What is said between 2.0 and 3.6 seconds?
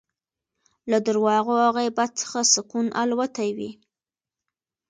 څخه سکون الوتی